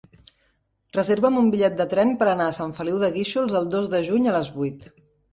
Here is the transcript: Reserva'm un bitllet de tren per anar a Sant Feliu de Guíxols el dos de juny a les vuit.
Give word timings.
Reserva'm 0.97 1.35
un 1.41 1.49
bitllet 1.55 1.75
de 1.81 1.85
tren 1.91 2.13
per 2.21 2.27
anar 2.31 2.47
a 2.51 2.55
Sant 2.57 2.73
Feliu 2.77 2.97
de 3.03 3.09
Guíxols 3.17 3.53
el 3.59 3.67
dos 3.75 3.91
de 3.93 4.01
juny 4.07 4.25
a 4.31 4.33
les 4.37 4.51
vuit. 4.57 4.89